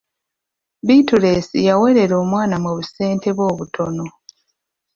[0.85, 4.05] Bittuleesi yaweerera omwana mu busente bwe obutono.